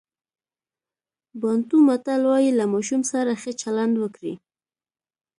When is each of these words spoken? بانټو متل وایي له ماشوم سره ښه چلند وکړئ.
بانټو 1.39 1.77
متل 1.87 2.21
وایي 2.29 2.51
له 2.59 2.65
ماشوم 2.73 3.01
سره 3.11 3.31
ښه 3.41 3.51
چلند 3.61 3.95
وکړئ. 3.99 4.33